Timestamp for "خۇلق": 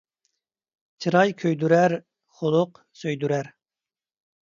2.41-2.83